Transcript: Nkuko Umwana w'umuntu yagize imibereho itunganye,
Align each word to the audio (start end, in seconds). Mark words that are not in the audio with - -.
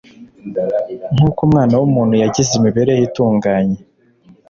Nkuko 1.15 1.39
Umwana 1.47 1.73
w'umuntu 1.79 2.13
yagize 2.23 2.51
imibereho 2.55 3.01
itunganye, 3.09 3.79